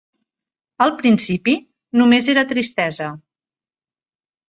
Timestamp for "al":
0.85-0.93